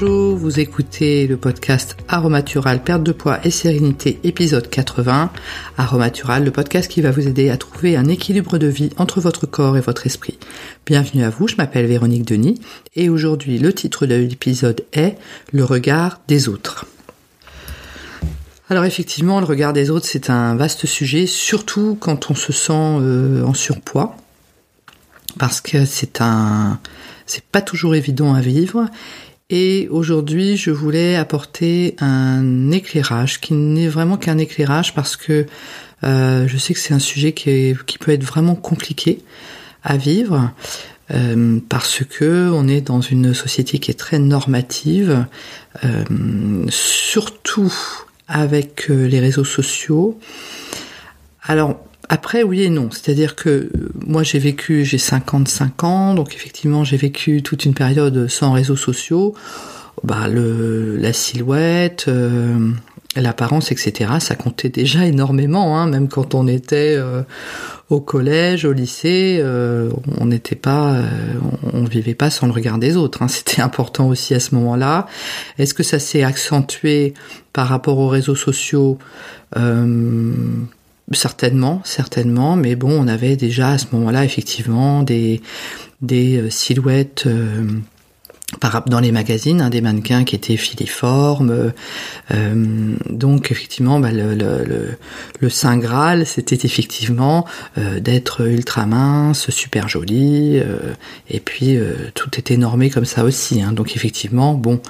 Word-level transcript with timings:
Bonjour, 0.00 0.36
vous 0.36 0.60
écoutez 0.60 1.26
le 1.26 1.36
podcast 1.36 1.96
Aromatural, 2.06 2.84
perte 2.84 3.02
de 3.02 3.10
poids 3.10 3.40
et 3.44 3.50
sérénité, 3.50 4.20
épisode 4.22 4.70
80. 4.70 5.32
Aromatural, 5.76 6.44
le 6.44 6.52
podcast 6.52 6.88
qui 6.88 7.00
va 7.00 7.10
vous 7.10 7.26
aider 7.26 7.50
à 7.50 7.56
trouver 7.56 7.96
un 7.96 8.06
équilibre 8.06 8.58
de 8.58 8.68
vie 8.68 8.90
entre 8.96 9.20
votre 9.20 9.46
corps 9.46 9.76
et 9.76 9.80
votre 9.80 10.06
esprit. 10.06 10.38
Bienvenue 10.86 11.24
à 11.24 11.30
vous, 11.30 11.48
je 11.48 11.56
m'appelle 11.56 11.86
Véronique 11.86 12.24
Denis 12.24 12.60
et 12.94 13.08
aujourd'hui 13.08 13.58
le 13.58 13.72
titre 13.72 14.06
de 14.06 14.14
l'épisode 14.14 14.84
est 14.92 15.16
Le 15.50 15.64
regard 15.64 16.20
des 16.28 16.48
autres. 16.48 16.86
Alors 18.70 18.84
effectivement, 18.84 19.40
le 19.40 19.46
regard 19.46 19.72
des 19.72 19.90
autres, 19.90 20.06
c'est 20.06 20.30
un 20.30 20.54
vaste 20.54 20.86
sujet, 20.86 21.26
surtout 21.26 21.98
quand 21.98 22.30
on 22.30 22.36
se 22.36 22.52
sent 22.52 22.72
euh, 22.72 23.42
en 23.42 23.54
surpoids, 23.54 24.16
parce 25.40 25.60
que 25.60 25.84
c'est 25.84 26.20
un, 26.20 26.78
c'est 27.26 27.42
pas 27.42 27.62
toujours 27.62 27.96
évident 27.96 28.34
à 28.34 28.40
vivre, 28.40 28.88
et 29.50 29.88
aujourd'hui, 29.90 30.56
je 30.56 30.70
voulais 30.70 31.16
apporter 31.16 31.96
un 32.00 32.70
éclairage 32.70 33.40
qui 33.40 33.54
n'est 33.54 33.88
vraiment 33.88 34.16
qu'un 34.18 34.38
éclairage 34.38 34.94
parce 34.94 35.16
que 35.16 35.46
euh, 36.04 36.46
je 36.46 36.56
sais 36.58 36.74
que 36.74 36.80
c'est 36.80 36.94
un 36.94 36.98
sujet 36.98 37.32
qui, 37.32 37.74
qui, 37.86 37.98
peut 37.98 38.12
être 38.12 38.24
vraiment 38.24 38.54
compliqué 38.54 39.22
à 39.82 39.96
vivre 39.96 40.52
euh, 41.10 41.60
parce 41.68 42.04
que 42.04 42.50
on 42.52 42.68
est 42.68 42.82
dans 42.82 43.00
une 43.00 43.32
société 43.32 43.78
qui 43.78 43.90
est 43.90 43.98
très 43.98 44.18
normative, 44.18 45.24
euh, 45.84 46.04
surtout 46.68 47.72
avec 48.26 48.90
euh, 48.90 49.06
les 49.06 49.20
réseaux 49.20 49.44
sociaux. 49.44 50.18
Alors 51.42 51.80
après, 52.08 52.42
oui 52.42 52.62
et 52.62 52.70
non. 52.70 52.90
C'est-à-dire 52.90 53.36
que 53.36 53.48
euh, 53.48 53.70
moi, 54.06 54.22
j'ai 54.22 54.38
vécu, 54.38 54.84
j'ai 54.84 54.98
55 54.98 55.84
ans, 55.84 56.14
donc 56.14 56.34
effectivement, 56.34 56.84
j'ai 56.84 56.96
vécu 56.96 57.42
toute 57.42 57.64
une 57.64 57.74
période 57.74 58.28
sans 58.28 58.52
réseaux 58.52 58.76
sociaux. 58.76 59.34
Bah, 60.04 60.28
le, 60.28 60.96
la 60.96 61.12
silhouette, 61.12 62.06
euh, 62.08 62.70
l'apparence, 63.16 63.72
etc., 63.72 64.12
ça 64.20 64.36
comptait 64.36 64.68
déjà 64.68 65.06
énormément, 65.06 65.76
hein, 65.76 65.88
même 65.88 66.08
quand 66.08 66.34
on 66.34 66.46
était 66.46 66.94
euh, 66.96 67.22
au 67.90 68.00
collège, 68.00 68.64
au 68.64 68.72
lycée, 68.72 69.42
on 70.18 70.26
n'était 70.26 70.54
pas, 70.54 71.02
on, 71.72 71.84
vivait 71.84 72.14
pas 72.14 72.30
sans 72.30 72.46
le 72.46 72.52
regard 72.52 72.78
des 72.78 72.96
autres. 72.96 73.22
Hein, 73.22 73.28
C'était 73.28 73.60
important 73.62 74.08
aussi 74.08 74.34
à 74.34 74.40
ce 74.40 74.54
moment-là. 74.54 75.06
Est-ce 75.58 75.74
que 75.74 75.82
ça 75.82 75.98
s'est 75.98 76.22
accentué 76.22 77.14
par 77.52 77.66
rapport 77.66 77.98
aux 77.98 78.08
réseaux 78.08 78.36
sociaux? 78.36 78.98
Certainement, 81.12 81.80
certainement, 81.84 82.56
mais 82.56 82.76
bon, 82.76 82.90
on 82.90 83.08
avait 83.08 83.36
déjà 83.36 83.70
à 83.70 83.78
ce 83.78 83.86
moment-là 83.92 84.24
effectivement 84.24 85.02
des, 85.02 85.40
des 86.02 86.36
euh, 86.36 86.50
silhouettes 86.50 87.24
euh, 87.26 87.66
dans 88.86 89.00
les 89.00 89.12
magazines, 89.12 89.60
hein, 89.60 89.68
des 89.68 89.82
mannequins 89.82 90.24
qui 90.24 90.34
étaient 90.34 90.56
filiformes. 90.56 91.72
Euh, 92.30 92.94
donc 93.10 93.50
effectivement, 93.50 94.00
bah, 94.00 94.10
le, 94.10 94.34
le, 95.40 95.50
Saint 95.50 95.76
Graal, 95.76 96.24
c'était 96.26 96.58
effectivement 96.64 97.46
euh, 97.76 98.00
d'être 98.00 98.46
ultra 98.46 98.86
mince, 98.86 99.50
super 99.50 99.88
joli, 99.88 100.58
euh, 100.58 100.94
et 101.28 101.40
puis 101.40 101.76
euh, 101.76 101.94
tout 102.14 102.30
était 102.38 102.56
normé 102.56 102.88
comme 102.88 103.04
ça 103.04 103.24
aussi. 103.24 103.60
Hein. 103.60 103.72
Donc 103.72 103.96
effectivement, 103.96 104.54
bon, 104.54 104.80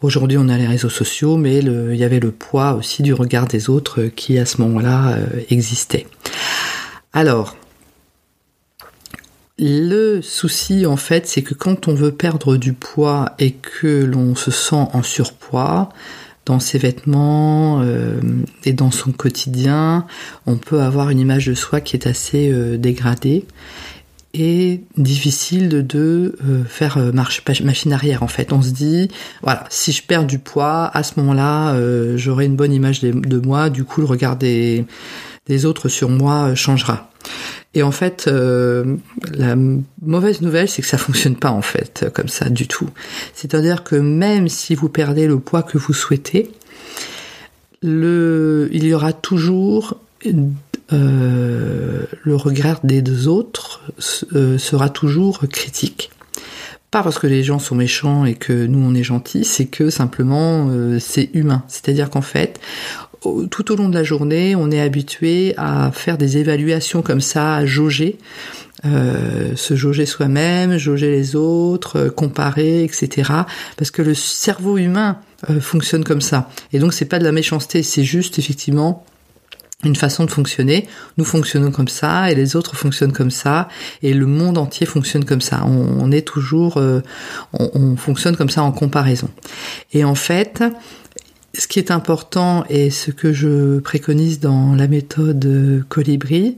aujourd'hui 0.00 0.38
on 0.38 0.48
a 0.48 0.56
les 0.56 0.66
réseaux 0.66 0.90
sociaux, 0.90 1.36
mais 1.36 1.58
il 1.58 1.96
y 1.96 2.04
avait 2.04 2.20
le 2.20 2.30
poids 2.30 2.72
aussi 2.72 3.02
du 3.02 3.12
regard 3.12 3.46
des 3.46 3.68
autres 3.68 4.04
qui 4.04 4.38
à 4.38 4.46
ce 4.46 4.60
moment-là 4.62 5.16
existait. 5.50 6.06
Alors, 7.12 7.56
le 9.62 10.22
souci, 10.22 10.86
en 10.86 10.96
fait, 10.96 11.26
c'est 11.26 11.42
que 11.42 11.54
quand 11.54 11.88
on 11.88 11.94
veut 11.94 12.12
perdre 12.12 12.56
du 12.56 12.72
poids 12.72 13.34
et 13.38 13.52
que 13.52 14.04
l'on 14.04 14.34
se 14.34 14.50
sent 14.50 14.86
en 14.92 15.02
surpoids, 15.02 15.90
dans 16.46 16.60
ses 16.60 16.78
vêtements 16.78 17.80
euh, 17.82 18.20
et 18.64 18.72
dans 18.72 18.90
son 18.90 19.12
quotidien, 19.12 20.06
on 20.46 20.56
peut 20.56 20.80
avoir 20.80 21.10
une 21.10 21.20
image 21.20 21.46
de 21.46 21.54
soi 21.54 21.80
qui 21.80 21.96
est 21.96 22.06
assez 22.06 22.50
euh, 22.50 22.76
dégradée 22.76 23.44
et 24.34 24.80
difficile 24.96 25.68
de, 25.68 26.36
euh, 26.48 26.64
faire 26.64 26.98
marche, 27.12 27.44
machine 27.62 27.92
arrière 27.92 28.22
en 28.22 28.28
fait. 28.28 28.52
On 28.52 28.62
se 28.62 28.70
dit, 28.70 29.08
voilà, 29.42 29.64
si 29.68 29.92
je 29.92 30.02
perds 30.02 30.24
du 30.24 30.38
poids, 30.38 30.90
à 30.92 31.02
ce 31.02 31.20
moment-là, 31.20 31.76
j'aurai 32.16 32.46
une 32.46 32.56
bonne 32.56 32.72
image 32.72 33.00
de, 33.00 33.38
moi, 33.38 33.70
du 33.70 33.84
coup 33.84 34.00
le 34.00 34.06
regard 34.06 34.36
autres 35.64 35.88
sur 35.88 36.08
moi 36.08 36.54
changera. 36.54 37.10
Et 37.74 37.82
en 37.82 37.90
fait, 37.90 38.26
euh, 38.28 38.96
la 39.32 39.56
mauvaise 40.02 40.42
nouvelle, 40.42 40.68
c'est 40.68 40.82
que 40.82 40.88
ça 40.88 40.98
fonctionne 40.98 41.36
pas 41.36 41.50
en 41.50 41.62
fait 41.62 42.06
comme 42.12 42.28
ça 42.28 42.50
du 42.50 42.68
tout. 42.68 42.90
C'est-à-dire 43.34 43.82
que 43.82 43.96
même 43.96 44.48
si 44.48 44.74
vous 44.74 44.88
perdez 44.88 45.26
le 45.26 45.38
poids 45.38 45.62
que 45.62 45.78
vous 45.78 45.94
souhaitez, 45.94 46.50
le, 47.82 48.68
il 48.72 48.84
y 48.84 48.94
aura 48.94 49.12
toujours 49.12 49.98
euh, 50.92 52.04
le 52.22 52.36
regard 52.36 52.80
des 52.84 53.26
autres 53.26 53.82
euh, 54.34 54.58
sera 54.58 54.90
toujours 54.90 55.40
critique. 55.48 56.10
Pas 56.90 57.02
parce 57.02 57.18
que 57.18 57.26
les 57.26 57.42
gens 57.42 57.58
sont 57.58 57.74
méchants 57.74 58.26
et 58.26 58.34
que 58.34 58.66
nous 58.66 58.78
on 58.78 58.94
est 58.94 59.02
gentils, 59.02 59.46
c'est 59.46 59.64
que 59.64 59.88
simplement 59.88 60.70
c'est 61.00 61.30
humain. 61.32 61.64
C'est-à-dire 61.66 62.10
qu'en 62.10 62.20
fait, 62.20 62.60
tout 63.50 63.72
au 63.72 63.76
long 63.76 63.88
de 63.88 63.94
la 63.94 64.04
journée, 64.04 64.56
on 64.56 64.70
est 64.70 64.80
habitué 64.80 65.54
à 65.56 65.90
faire 65.92 66.18
des 66.18 66.38
évaluations 66.38 67.02
comme 67.02 67.20
ça, 67.20 67.56
à 67.56 67.66
jauger, 67.66 68.18
euh, 68.84 69.54
se 69.54 69.76
jauger 69.76 70.06
soi-même, 70.06 70.76
jauger 70.76 71.10
les 71.10 71.36
autres, 71.36 71.98
euh, 71.98 72.10
comparer, 72.10 72.82
etc. 72.82 73.30
Parce 73.76 73.92
que 73.92 74.02
le 74.02 74.14
cerveau 74.14 74.76
humain 74.76 75.18
euh, 75.50 75.60
fonctionne 75.60 76.02
comme 76.02 76.20
ça. 76.20 76.48
Et 76.72 76.80
donc 76.80 76.92
c'est 76.92 77.04
pas 77.04 77.20
de 77.20 77.24
la 77.24 77.30
méchanceté, 77.32 77.84
c'est 77.84 78.02
juste 78.02 78.40
effectivement 78.40 79.04
une 79.84 79.94
façon 79.94 80.24
de 80.24 80.30
fonctionner. 80.30 80.88
Nous 81.16 81.24
fonctionnons 81.24 81.70
comme 81.70 81.88
ça 81.88 82.30
et 82.30 82.34
les 82.34 82.56
autres 82.56 82.76
fonctionnent 82.76 83.12
comme 83.12 83.30
ça 83.30 83.68
et 84.02 84.14
le 84.14 84.26
monde 84.26 84.58
entier 84.58 84.86
fonctionne 84.86 85.24
comme 85.24 85.40
ça. 85.40 85.64
On, 85.64 86.12
est 86.12 86.22
toujours, 86.26 86.76
on, 86.76 87.02
on, 87.74 87.96
fonctionne 87.96 88.36
comme 88.36 88.48
ça 88.48 88.62
en 88.62 88.70
comparaison. 88.70 89.28
Et 89.92 90.04
en 90.04 90.14
fait, 90.14 90.62
ce 91.56 91.66
qui 91.66 91.78
est 91.78 91.90
important 91.90 92.64
et 92.70 92.90
ce 92.90 93.10
que 93.10 93.32
je 93.32 93.78
préconise 93.78 94.40
dans 94.40 94.74
la 94.74 94.88
méthode 94.88 95.84
Colibri, 95.88 96.56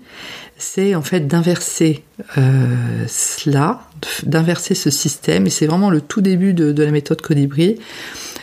c'est 0.57 0.95
en 0.95 1.03
fait 1.03 1.27
d'inverser 1.27 2.05
euh, 2.39 3.05
cela, 3.09 3.83
d'inverser 4.23 4.75
ce 4.75 4.91
système, 4.91 5.47
et 5.47 5.51
c'est 5.51 5.67
vraiment 5.67 5.91
le 5.91 6.01
tout 6.01 6.21
début 6.21 6.55
de, 6.55 6.83
la 6.83 6.93
méthode 6.93 7.21
Colibri, 7.21 7.79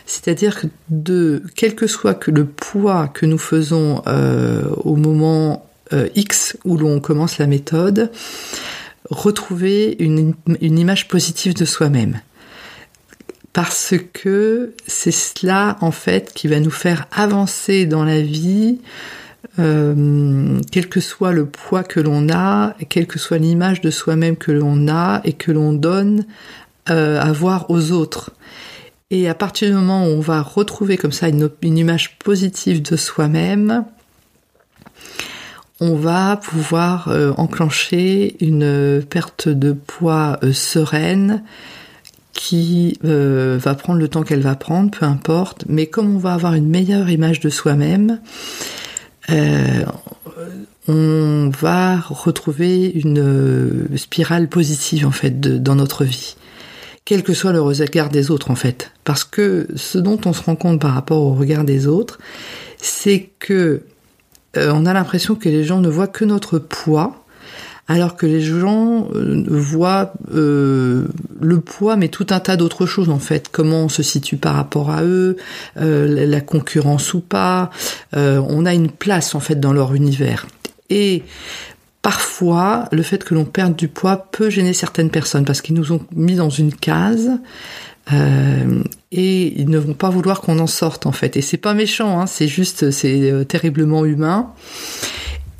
c'est-à-dire 0.04 0.60
que 0.60 0.66
de 0.90 1.42
quel 1.54 1.74
que 1.74 1.86
soit 1.86 2.26
le 2.26 2.44
poids 2.44 3.08
que 3.08 3.24
nous 3.24 3.38
faisons 3.38 4.02
euh, 4.06 4.68
au 4.84 4.96
moment 4.96 5.66
euh, 5.94 6.08
X 6.14 6.58
où 6.64 6.76
l'on 6.76 7.00
commence 7.00 7.38
la 7.38 7.46
méthode, 7.46 8.10
retrouver 9.08 9.96
une 9.98 10.34
image 10.60 11.08
positive 11.08 11.54
de 11.54 11.64
soi-même 11.64 12.20
parce 13.52 13.94
que 14.12 14.72
c'est 14.86 15.12
cela 15.12 15.76
en 15.80 15.90
fait 15.90 16.32
qui 16.34 16.48
va 16.48 16.60
nous 16.60 16.70
faire 16.70 17.06
avancer 17.12 17.86
dans 17.86 18.04
la 18.04 18.20
vie, 18.20 18.78
euh, 19.58 20.58
quel 20.70 20.88
que 20.88 21.00
soit 21.00 21.32
le 21.32 21.44
poids 21.44 21.84
que 21.84 22.00
l'on 22.00 22.28
a, 22.30 22.74
quelle 22.88 23.06
que 23.06 23.18
soit 23.18 23.38
l'image 23.38 23.82
de 23.82 23.90
soi-même 23.90 24.36
que 24.36 24.52
l'on 24.52 24.88
a 24.88 25.20
et 25.24 25.34
que 25.34 25.52
l'on 25.52 25.74
donne 25.74 26.24
euh, 26.88 27.20
à 27.20 27.32
voir 27.32 27.70
aux 27.70 27.92
autres. 27.92 28.30
Et 29.10 29.28
à 29.28 29.34
partir 29.34 29.68
du 29.68 29.74
moment 29.74 30.06
où 30.06 30.08
on 30.08 30.20
va 30.20 30.40
retrouver 30.40 30.96
comme 30.96 31.12
ça 31.12 31.28
une, 31.28 31.50
image 31.62 32.18
positive 32.18 32.80
de 32.80 32.96
soi-même, 32.96 33.84
on 35.80 35.96
va 35.96 36.36
pouvoir 36.38 37.08
euh, 37.08 37.32
enclencher 37.36 38.36
une 38.40 39.04
perte 39.10 39.48
de 39.48 39.72
poids 39.72 40.40
sereine 40.54 41.42
qui 42.32 42.98
euh, 43.04 43.58
va 43.60 43.74
prendre 43.74 43.98
le 43.98 44.08
temps 44.08 44.22
qu'elle 44.22 44.40
va 44.40 44.54
prendre, 44.54 44.90
peu 44.90 45.04
importe, 45.04 45.64
mais 45.68 45.86
comme 45.86 46.14
on 46.14 46.18
va 46.18 46.34
avoir 46.34 46.54
une 46.54 46.68
meilleure 46.68 47.10
image 47.10 47.40
de 47.40 47.50
soi-même, 47.50 48.20
euh, 49.30 49.84
on 50.88 51.50
va 51.50 51.96
retrouver 51.98 52.90
une 52.90 53.20
euh, 53.20 53.96
spirale 53.96 54.48
positive 54.48 55.06
en 55.06 55.10
fait 55.10 55.40
dans 55.40 55.74
notre 55.74 56.04
vie, 56.04 56.36
quel 57.04 57.22
que 57.22 57.34
soit 57.34 57.52
le 57.52 57.60
regard 57.60 58.08
des 58.08 58.30
autres 58.30 58.50
en 58.50 58.56
fait, 58.56 58.90
parce 59.04 59.24
que 59.24 59.68
ce 59.76 59.98
dont 59.98 60.18
on 60.24 60.32
se 60.32 60.42
rend 60.42 60.56
compte 60.56 60.80
par 60.80 60.94
rapport 60.94 61.22
au 61.22 61.34
regard 61.34 61.64
des 61.64 61.86
autres, 61.86 62.18
c'est 62.78 63.30
que 63.38 63.82
on 64.54 64.84
a 64.84 64.92
l'impression 64.92 65.34
que 65.34 65.48
les 65.48 65.64
gens 65.64 65.80
ne 65.80 65.88
voient 65.88 66.08
que 66.08 66.26
notre 66.26 66.58
poids 66.58 67.21
alors 67.92 68.16
que 68.16 68.24
les 68.24 68.40
gens 68.40 69.08
euh, 69.14 69.44
voient 69.46 70.14
euh, 70.34 71.06
le 71.40 71.60
poids, 71.60 71.96
mais 71.96 72.08
tout 72.08 72.26
un 72.30 72.40
tas 72.40 72.56
d'autres 72.56 72.86
choses 72.86 73.10
en 73.10 73.18
fait. 73.18 73.50
Comment 73.52 73.84
on 73.84 73.88
se 73.90 74.02
situe 74.02 74.38
par 74.38 74.54
rapport 74.54 74.90
à 74.90 75.02
eux, 75.02 75.36
euh, 75.76 76.26
la 76.26 76.40
concurrence 76.40 77.12
ou 77.12 77.20
pas. 77.20 77.70
on 78.14 78.64
a 78.64 78.72
une 78.72 78.90
place 78.90 79.34
en 79.34 79.40
fait 79.40 79.60
dans 79.60 79.74
leur 79.74 79.94
univers. 79.94 80.46
Et 80.88 81.22
parfois, 82.00 82.88
le 82.92 83.02
fait 83.02 83.24
que 83.24 83.34
l'on 83.34 83.44
perde 83.44 83.76
du 83.76 83.88
poids 83.88 84.28
peut 84.32 84.48
gêner 84.48 84.72
certaines 84.72 85.10
personnes 85.10 85.44
parce 85.44 85.60
qu'ils 85.60 85.74
nous 85.74 85.92
ont 85.92 86.00
mis 86.14 86.36
dans 86.36 86.50
une 86.50 86.72
case 86.72 87.30
et 88.10 89.60
ils 89.60 89.68
ne 89.68 89.78
vont 89.78 89.94
pas 89.94 90.10
vouloir 90.10 90.40
qu'on 90.40 90.58
en 90.58 90.66
sorte 90.66 91.04
en 91.06 91.12
fait. 91.12 91.36
Et 91.36 91.42
c'est 91.42 91.56
pas 91.58 91.74
méchant, 91.74 92.20
hein, 92.20 92.26
c'est 92.26 92.48
juste, 92.48 92.90
c'est 92.90 93.46
terriblement 93.48 94.06
humain. 94.06 94.52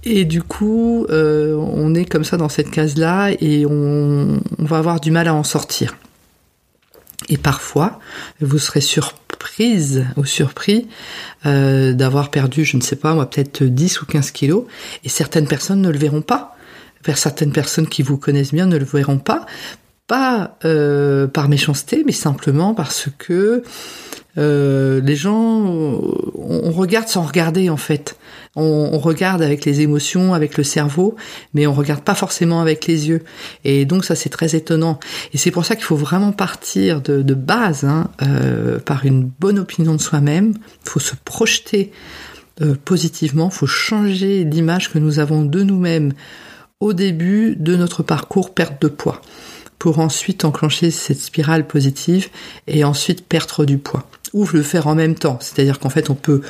Et 0.04 0.24
du 0.24 0.42
coup, 0.42 1.06
on 1.08 1.94
est 1.94 2.04
comme 2.04 2.24
ça 2.24 2.36
dans 2.36 2.48
cette 2.48 2.70
case-là 2.70 3.30
et 3.40 3.64
on, 3.66 4.40
va 4.58 4.78
avoir 4.78 5.00
du 5.00 5.10
mal 5.10 5.28
à 5.28 5.34
en 5.34 5.44
sortir. 5.44 5.96
Et 7.28 7.36
parfois, 7.36 8.00
vous 8.40 8.58
serez 8.58 8.80
surprise 8.80 10.06
ou 10.16 10.24
surpris 10.24 10.88
euh, 11.46 11.92
d'avoir 11.92 12.30
perdu, 12.30 12.64
je 12.64 12.76
ne 12.76 12.82
sais 12.82 12.96
pas, 12.96 13.14
moi 13.14 13.28
peut-être 13.28 13.62
10 13.62 14.02
ou 14.02 14.06
15 14.06 14.30
kilos, 14.30 14.64
et 15.04 15.08
certaines 15.08 15.46
personnes 15.46 15.82
ne 15.82 15.90
le 15.90 15.98
verront 15.98 16.22
pas. 16.22 16.56
Certaines 17.16 17.52
personnes 17.52 17.88
qui 17.88 18.02
vous 18.02 18.16
connaissent 18.16 18.54
bien 18.54 18.66
ne 18.66 18.76
le 18.76 18.84
verront 18.84 19.18
pas, 19.18 19.44
pas 20.12 20.58
euh, 20.66 21.26
par 21.26 21.48
méchanceté, 21.48 22.02
mais 22.04 22.12
simplement 22.12 22.74
parce 22.74 23.08
que 23.16 23.62
euh, 24.36 25.00
les 25.00 25.16
gens, 25.16 25.32
on 25.32 26.70
regarde 26.70 27.08
sans 27.08 27.22
regarder 27.22 27.70
en 27.70 27.78
fait. 27.78 28.18
On, 28.54 28.98
regarde 28.98 29.40
avec 29.40 29.64
les 29.64 29.80
émotions, 29.80 30.34
avec 30.34 30.58
le 30.58 30.64
cerveau, 30.64 31.16
mais 31.54 31.66
on 31.66 31.72
regarde 31.72 32.02
pas 32.02 32.14
forcément 32.14 32.60
avec 32.60 32.86
les 32.86 33.08
yeux. 33.08 33.22
Et 33.64 33.86
donc 33.86 34.04
ça 34.04 34.14
c'est 34.14 34.28
très 34.28 34.54
étonnant. 34.54 35.00
Et 35.32 35.38
c'est 35.38 35.50
pour 35.50 35.64
ça 35.64 35.76
qu'il 35.76 35.86
faut 35.86 35.96
vraiment 35.96 36.32
partir 36.32 37.00
de, 37.00 37.32
base 37.32 37.84
hein, 37.84 38.10
euh, 38.20 38.78
par 38.80 39.06
une 39.06 39.30
bonne 39.40 39.58
opinion 39.58 39.94
de 39.94 40.00
soi-même. 40.02 40.52
Il 40.84 40.90
faut 40.90 41.00
se 41.00 41.14
projeter 41.24 41.90
positivement. 42.84 43.48
Il 43.50 43.56
faut 43.56 43.66
changer 43.66 44.44
l'image 44.44 44.92
que 44.92 44.98
nous 44.98 45.20
avons 45.20 45.42
de 45.42 45.62
nous-mêmes 45.62 46.12
au 46.80 46.92
début 46.92 47.56
de 47.56 47.76
notre 47.76 48.02
parcours 48.02 48.52
perte 48.52 48.82
de 48.82 48.88
poids 48.88 49.22
pour 49.82 49.98
ensuite 49.98 50.44
enclencher 50.44 50.92
cette 50.92 51.18
spirale 51.18 51.66
positive 51.66 52.28
et 52.68 52.84
ensuite 52.84 53.26
perdre 53.26 53.64
du 53.64 53.78
poids 53.78 54.06
ou 54.32 54.46
le 54.52 54.62
faire 54.62 54.86
en 54.86 54.94
même 54.94 55.16
temps. 55.16 55.38
C'est-à-dire 55.40 55.80
qu'en 55.80 55.90
fait, 55.90 56.08
on 56.08 56.14
peut 56.14 56.42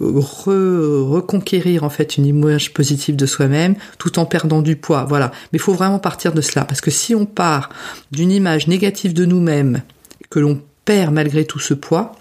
reconquérir 0.00 1.84
en 1.84 1.90
fait 1.90 2.16
une 2.16 2.24
image 2.24 2.72
positive 2.72 3.16
de 3.16 3.26
soi-même 3.26 3.74
tout 3.98 4.18
en 4.18 4.24
perdant 4.24 4.62
du 4.62 4.76
poids. 4.76 5.04
Voilà. 5.04 5.30
Mais 5.52 5.58
il 5.58 5.60
faut 5.60 5.74
vraiment 5.74 5.98
partir 5.98 6.32
de 6.32 6.40
cela 6.40 6.64
parce 6.64 6.80
que 6.80 6.90
si 6.90 7.14
on 7.14 7.26
part 7.26 7.68
d'une 8.12 8.32
image 8.32 8.66
négative 8.66 9.12
de 9.12 9.26
nous-mêmes 9.26 9.82
que 10.30 10.38
l'on 10.38 10.62
perd 10.86 11.12
malgré 11.12 11.44
tout 11.44 11.58
ce 11.58 11.74
poids, 11.74 12.12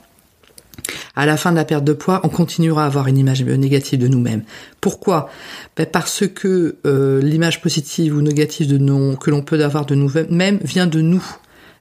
à 1.20 1.26
la 1.26 1.36
fin 1.36 1.52
de 1.52 1.58
la 1.58 1.66
perte 1.66 1.84
de 1.84 1.92
poids, 1.92 2.22
on 2.24 2.30
continuera 2.30 2.84
à 2.84 2.86
avoir 2.86 3.08
une 3.08 3.18
image 3.18 3.44
négative 3.44 4.00
de 4.00 4.08
nous-mêmes. 4.08 4.44
Pourquoi? 4.80 5.30
Ben 5.76 5.86
Parce 5.86 6.26
que 6.26 6.78
euh, 6.88 7.22
l'image 7.22 7.62
positive 7.62 8.16
ou 8.16 8.22
négative 8.22 8.70
de 8.70 8.78
nous, 8.78 9.18
que 9.18 9.30
l'on 9.30 9.42
peut 9.42 9.62
avoir 9.62 9.86
de 9.86 9.96
nous-mêmes 9.96 10.60
vient 10.64 10.88
de 10.88 11.02
nous 11.02 11.24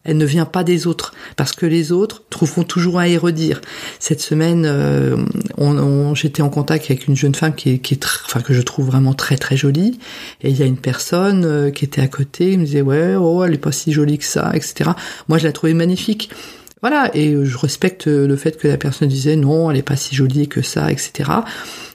elle 0.05 0.17
ne 0.17 0.25
vient 0.25 0.47
pas 0.47 0.65
des 0.65 0.87
autres, 0.87 1.13
parce 1.37 1.53
que 1.53 1.67
les 1.67 1.93
autres 1.93 2.23
trouveront 2.31 2.63
toujours 2.63 2.99
à 2.99 3.09
y 3.09 3.19
redire. 3.19 3.61
Cette 3.99 4.23
semaine, 4.23 4.65
euh, 4.65 5.17
on, 5.59 6.15
j'étais 6.15 6.41
en 6.41 6.49
contact 6.49 6.87
avec 6.87 7.09
une 7.09 7.17
jeune 7.17 7.35
femme 7.35 7.55
qui 7.55 7.71
est, 7.71 7.79
qui 7.79 7.95
est 7.95 8.05
enfin 8.25 8.41
que 8.41 8.55
je 8.55 8.63
trouve 8.63 8.87
vraiment 8.87 9.13
très 9.13 9.37
très 9.37 9.57
jolie, 9.57 9.99
et 10.41 10.49
il 10.49 10.57
y 10.57 10.63
a 10.63 10.67
une 10.67 10.79
personne 10.79 11.45
euh, 11.45 11.71
qui 11.71 11.85
était 11.85 12.01
à 12.01 12.09
côté, 12.09 12.53
qui 12.53 12.59
me 12.59 12.65
disait 12.65 12.81
ouais, 12.81 13.17
oh, 13.17 13.45
elle 13.45 13.55
est 13.55 13.59
pas 13.59 13.73
si 13.73 13.93
jolie 13.93 14.17
que 14.17 14.25
ça, 14.25 14.53
etc. 14.55 14.91
Moi, 15.29 15.37
je 15.37 15.45
la 15.45 15.53
trouvais 15.53 15.75
magnifique. 15.75 16.31
Voilà, 16.81 17.11
et 17.15 17.45
je 17.45 17.59
respecte 17.59 18.07
le 18.07 18.37
fait 18.37 18.57
que 18.57 18.69
la 18.69 18.77
personne 18.77 19.09
disait 19.09 19.37
non, 19.37 19.71
elle 19.71 19.79
est 19.79 19.83
pas 19.83 19.97
si 19.97 20.15
jolie 20.15 20.49
que 20.49 20.63
ça, 20.63 20.93
etc. 20.93 21.31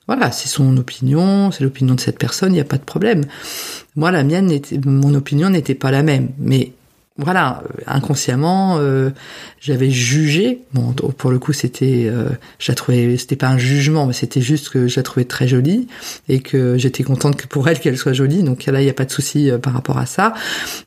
Voilà, 0.07 0.31
c'est 0.31 0.49
son 0.49 0.75
opinion, 0.77 1.51
c'est 1.51 1.63
l'opinion 1.63 1.95
de 1.95 1.99
cette 2.01 2.19
personne, 2.19 2.51
il 2.51 2.55
n'y 2.55 2.61
a 2.61 2.65
pas 2.65 2.77
de 2.77 2.83
problème. 2.83 3.23
Moi, 3.95 4.11
la 4.11 4.23
mienne, 4.23 4.59
mon 4.85 5.13
opinion 5.13 5.49
n'était 5.49 5.75
pas 5.75 5.91
la 5.91 6.03
même, 6.03 6.29
mais 6.39 6.73
voilà, 7.17 7.61
inconsciemment, 7.85 8.77
euh, 8.79 9.11
j'avais 9.61 9.91
jugé. 9.91 10.61
Bon, 10.73 10.93
pour 10.93 11.29
le 11.29 11.37
coup, 11.37 11.53
c'était, 11.53 12.07
euh, 12.07 12.29
je 12.57 12.71
c'était 13.17 13.35
pas 13.35 13.49
un 13.49 13.57
jugement, 13.59 14.07
mais 14.07 14.13
c'était 14.13 14.41
juste 14.41 14.69
que 14.69 14.87
je 14.87 14.95
la 14.97 15.03
trouvais 15.03 15.25
très 15.25 15.47
jolie 15.47 15.87
et 16.27 16.39
que 16.39 16.75
j'étais 16.77 17.03
contente 17.03 17.35
que 17.35 17.45
pour 17.45 17.69
elle 17.69 17.79
qu'elle 17.79 17.99
soit 17.99 18.13
jolie. 18.13 18.41
Donc 18.41 18.65
là, 18.65 18.81
il 18.81 18.85
n'y 18.85 18.89
a 18.89 18.95
pas 18.95 19.05
de 19.05 19.11
souci 19.11 19.51
euh, 19.51 19.59
par 19.59 19.73
rapport 19.73 19.99
à 19.99 20.07
ça. 20.07 20.33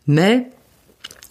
Mais 0.08 0.48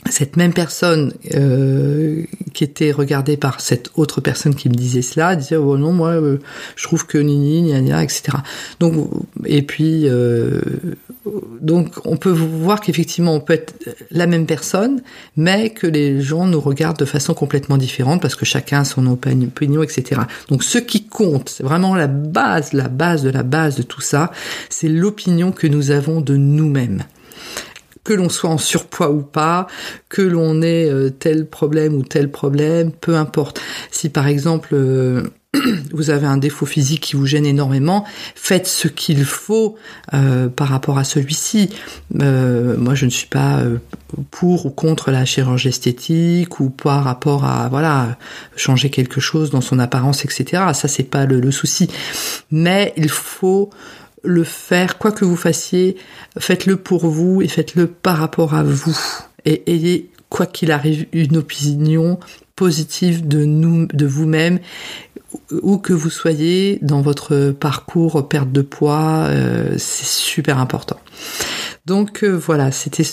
cette 0.09 0.37
même 0.37 0.53
personne 0.53 1.13
euh, 1.33 2.23
qui 2.53 2.63
était 2.63 2.91
regardée 2.91 3.37
par 3.37 3.59
cette 3.59 3.89
autre 3.95 4.21
personne 4.21 4.53
qui 4.53 4.69
me 4.69 4.75
disait 4.75 5.01
cela 5.01 5.35
disait 5.35 5.55
oh 5.55 5.77
non 5.77 5.93
moi 5.93 6.09
euh, 6.09 6.37
je 6.75 6.83
trouve 6.83 7.07
que 7.07 7.17
nini 7.17 7.63
nia 7.63 7.81
nia 7.81 8.03
etc 8.03 8.37
donc 8.79 9.09
et 9.45 9.63
puis 9.63 10.07
euh, 10.07 10.61
donc 11.59 11.95
on 12.05 12.17
peut 12.17 12.29
voir 12.29 12.81
qu'effectivement 12.81 13.33
on 13.33 13.39
peut 13.39 13.53
être 13.53 13.73
la 14.11 14.27
même 14.27 14.45
personne 14.45 15.01
mais 15.37 15.71
que 15.71 15.87
les 15.87 16.21
gens 16.21 16.45
nous 16.45 16.61
regardent 16.61 16.99
de 16.99 17.05
façon 17.05 17.33
complètement 17.33 17.77
différente 17.77 18.21
parce 18.21 18.35
que 18.35 18.45
chacun 18.45 18.81
a 18.81 18.85
son 18.85 19.07
opinion 19.07 19.81
etc 19.81 20.21
donc 20.49 20.63
ce 20.63 20.77
qui 20.77 21.07
compte 21.07 21.49
c'est 21.49 21.63
vraiment 21.63 21.95
la 21.95 22.07
base 22.07 22.73
la 22.73 22.89
base 22.89 23.23
de 23.23 23.29
la 23.31 23.43
base 23.43 23.75
de 23.75 23.83
tout 23.83 24.01
ça 24.01 24.31
c'est 24.69 24.89
l'opinion 24.89 25.51
que 25.51 25.65
nous 25.65 25.89
avons 25.89 26.21
de 26.21 26.37
nous-mêmes 26.37 27.03
que 28.05 28.13
l'on 28.13 28.29
soit 28.29 28.49
en 28.49 28.57
surpoids 28.57 29.11
ou 29.11 29.21
pas, 29.21 29.67
que 30.07 30.21
l'on 30.21 30.61
ait 30.61 30.89
euh, 30.89 31.09
tel 31.09 31.45
problème 31.45 31.95
ou 31.95 32.03
tel 32.03 32.31
problème, 32.31 32.93
peu 32.93 33.17
importe. 33.17 33.59
Si 33.91 34.07
par 34.07 34.27
exemple 34.27 34.69
euh, 34.73 35.23
vous 35.91 36.11
avez 36.11 36.27
un 36.27 36.37
défaut 36.37 36.67
physique 36.67 37.01
qui 37.01 37.15
vous 37.15 37.25
gêne 37.25 37.47
énormément, 37.47 38.05
faites 38.35 38.67
ce 38.67 38.87
qu'il 38.87 39.25
faut 39.25 39.75
euh, 40.13 40.47
par 40.49 40.67
rapport 40.67 40.99
à 40.99 41.03
celui-ci. 41.03 41.71
moi, 42.13 42.93
je 42.93 43.05
ne 43.05 43.09
suis 43.09 43.27
pas 43.27 43.63
pour 44.29 44.67
ou 44.67 44.69
contre 44.69 45.09
la 45.09 45.25
chirurgie 45.25 45.69
esthétique 45.69 46.59
ou 46.59 46.69
par 46.69 47.05
rapport 47.05 47.43
à 47.45 47.69
voilà 47.69 48.17
changer 48.55 48.89
quelque 48.89 49.19
chose 49.19 49.49
dans 49.49 49.61
son 49.61 49.79
apparence, 49.79 50.25
etc. 50.25 50.63
Ça, 50.73 50.87
c'est 50.87 51.03
pas 51.03 51.25
le 51.25 51.51
souci. 51.51 51.89
Mais 52.51 52.93
il 52.97 53.09
faut 53.09 53.71
le 54.25 54.44
faire, 54.44 54.98
quoi 54.98 55.12
que 55.12 55.25
vous 55.25 55.36
fassiez, 55.36 55.98
faites-le 56.38 56.77
pour 56.77 57.07
vous 57.07 57.42
et 57.42 57.48
faites-le 57.48 57.88
par 57.88 58.18
rapport 58.18 58.54
à 58.54 58.63
vous. 58.63 58.98
Et 59.45 59.63
ayez, 59.72 60.10
quoi 60.30 60.45
qu'il 60.45 60.72
arrive, 60.72 61.06
une 61.13 61.38
opinion 61.38 62.19
positive 62.56 63.27
de 63.27 63.45
de 63.94 64.06
vous-même, 64.06 64.60
où 65.51 65.77
que 65.77 65.94
vous 65.94 66.10
soyez 66.10 66.80
dans 66.81 67.01
votre 67.01 67.51
parcours 67.51 68.27
perte 68.27 68.51
de 68.51 68.62
poids, 68.62 69.25
euh, 69.27 69.75
c'est 69.77 70.06
super 70.06 70.60
important. 70.60 71.00
Donc 71.86 72.24
euh, 72.24 72.31
voilà, 72.31 72.72
c'était 72.72 73.04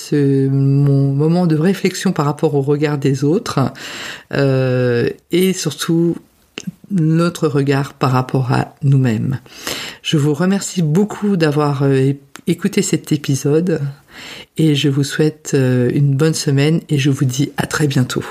mon 0.50 1.12
moment 1.12 1.46
de 1.46 1.56
réflexion 1.56 2.12
par 2.12 2.26
rapport 2.26 2.54
au 2.54 2.62
regard 2.62 2.98
des 2.98 3.24
autres 3.24 3.60
euh, 4.32 5.10
et 5.30 5.52
surtout 5.52 6.16
notre 6.90 7.48
regard 7.48 7.94
par 7.94 8.12
rapport 8.12 8.52
à 8.52 8.74
nous-mêmes. 8.82 9.40
Je 10.02 10.16
vous 10.16 10.34
remercie 10.34 10.82
beaucoup 10.82 11.36
d'avoir 11.36 11.84
euh, 11.84 12.12
écouté 12.48 12.82
cet 12.82 13.12
épisode 13.12 13.80
et 14.58 14.74
je 14.74 14.88
vous 14.88 15.04
souhaite 15.04 15.52
euh, 15.54 15.90
une 15.94 16.16
bonne 16.16 16.34
semaine 16.34 16.80
et 16.88 16.98
je 16.98 17.08
vous 17.08 17.24
dis 17.24 17.52
à 17.56 17.68
très 17.68 17.86
bientôt. 17.86 18.24